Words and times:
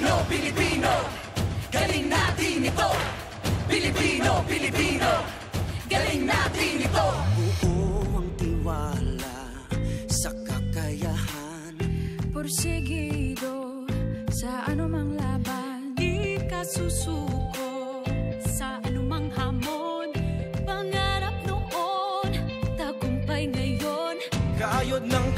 Pilipino 0.00 1.20
Galing 1.70 2.10
natin 2.10 2.66
ito. 2.66 2.90
Pilipino, 3.70 4.42
Pilipino. 4.42 5.10
Galing 5.86 6.22
natin 6.26 6.72
ito. 6.82 7.06
Buo 7.62 8.18
ang 8.18 8.30
tiwala 8.34 9.38
sa 10.10 10.34
kakayahan. 10.42 11.78
Porsigido 12.34 13.86
sa 14.34 14.66
anumang 14.66 15.14
laban. 15.14 15.94
Di 15.94 16.42
ka 16.50 16.66
susuko 16.66 18.02
sa 18.42 18.82
anumang 18.82 19.30
hamon. 19.38 20.10
Pangarap 20.66 21.38
noon, 21.46 22.30
tagumpay 22.74 23.46
ngayon. 23.46 24.18
Kayod 24.58 25.06
ng 25.06 25.29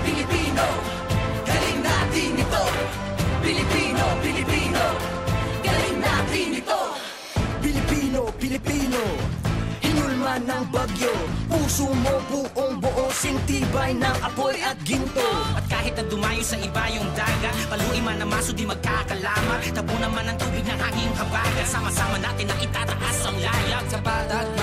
Pilipino, 0.00 0.66
Galing 1.44 1.80
natin 1.84 2.30
ito. 2.40 2.64
Pilipino, 3.44 4.04
Pilipino. 4.24 4.84
Galing 5.60 5.98
natin 6.00 6.48
ito. 6.56 6.80
Pilipino, 7.60 8.20
Pilipino. 8.40 9.02
Hinulman 9.84 10.42
ng 10.48 10.64
bagyo. 10.72 11.14
Puso 11.50 11.90
mo 11.90 12.14
buong 12.30 12.76
buo 12.80 13.06
Sintibay 13.10 13.92
ng 13.98 14.16
apoy 14.24 14.56
at 14.64 14.78
ginto. 14.86 15.30
At 15.58 15.66
kahit 15.68 15.98
na 15.98 16.04
dumayo 16.08 16.40
sa 16.40 16.56
iba 16.56 16.84
yung 16.94 17.08
dagat 17.12 17.54
Paluin 17.68 18.04
man 18.06 18.22
ang 18.22 18.30
maso 18.30 18.54
di 18.56 18.64
magkakalamat. 18.64 19.60
Tabo 19.74 19.94
naman 20.00 20.24
ang 20.24 20.38
tubig 20.40 20.64
ng 20.64 20.78
hanging 20.78 21.12
habagat 21.18 21.66
Sama-sama 21.68 22.16
natin 22.16 22.48
na 22.48 22.56
itataas 22.62 23.18
ang 23.28 23.36
layag 23.36 23.84
Sa 23.90 23.98
patat 24.00 24.59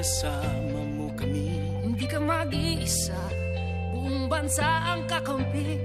kasama 0.00 0.80
mo 0.96 1.12
kami. 1.12 1.60
Hindi 1.84 2.08
ka 2.08 2.16
mag-iisa, 2.16 3.20
buong 3.92 4.32
bansa 4.32 4.64
ang 4.64 5.04
kakampi. 5.04 5.76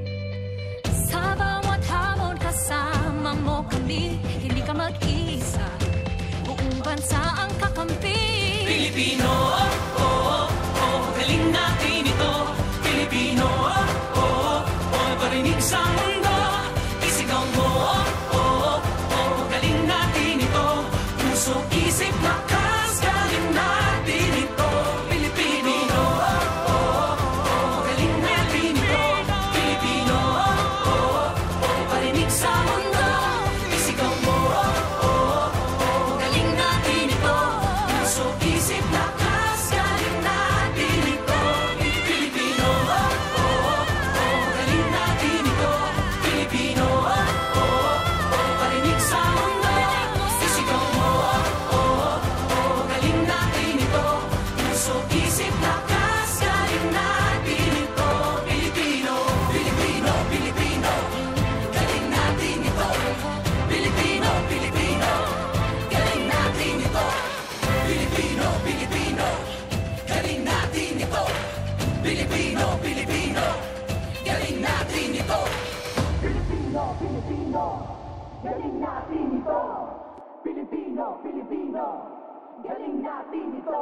Sa 1.12 1.36
bawat 1.36 1.84
hamon 1.84 2.40
kasama 2.40 3.36
mo 3.44 3.59
kami. 3.68 4.16
Hindi 4.40 4.64
ka 4.64 4.72
mag-iisa, 4.72 5.68
buong 6.48 6.80
bansa 6.80 7.20
ang 7.44 7.52
kakampi. 7.59 8.16
Pilipino, 8.64 9.52
Pilipino, 72.06 72.78
Pilipino. 72.86 73.46
Galing 74.22 74.62
natin 74.62 75.10
ito. 75.10 75.42
Pilipino, 76.22 76.82
Pilipino. 77.02 77.66
Galing 78.46 78.78
natin 78.78 79.26
ito. 79.42 79.62
Pilipino, 80.46 81.06
Pilipino. 81.26 81.86
Galing 82.62 83.02
natin 83.02 83.46
ito 83.58 83.82